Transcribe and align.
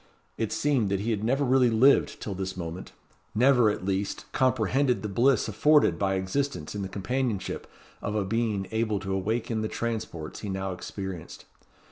It 0.35 0.51
seemed 0.51 0.89
that 0.89 1.01
he 1.01 1.11
had 1.11 1.23
never 1.23 1.45
really 1.45 1.69
lived 1.69 2.19
till 2.19 2.33
this 2.33 2.57
moment; 2.57 2.91
never, 3.35 3.69
at 3.69 3.85
least, 3.85 4.25
comprehended 4.31 5.03
the 5.03 5.07
bliss 5.07 5.47
afforded 5.47 5.99
by 5.99 6.15
existence 6.15 6.73
in 6.73 6.81
the 6.81 6.89
companionship 6.89 7.67
of 8.01 8.15
a 8.15 8.25
being 8.25 8.65
able 8.71 8.99
to 8.99 9.13
awaken 9.13 9.61
the 9.61 9.67
transports 9.67 10.39
he 10.39 10.49
now 10.49 10.71
experienced. 10.73 11.45